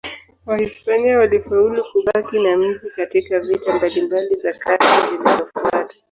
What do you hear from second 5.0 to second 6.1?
zilizofuata.